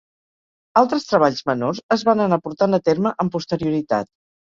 [0.81, 4.15] Altres treballs menors es van anar portant a terme amb posterioritat.